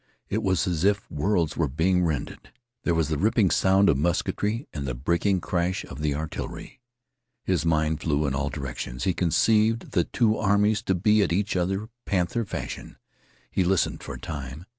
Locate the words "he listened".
13.51-14.01